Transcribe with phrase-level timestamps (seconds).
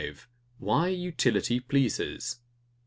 [0.57, 2.39] WHY UTILITY PLEASES.